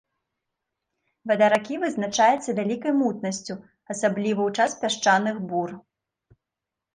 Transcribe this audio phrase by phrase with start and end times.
[1.31, 3.53] Вада ракі вызначаецца вялікай мутнасцю,
[3.95, 5.69] асабліва ў час пясчаных бур.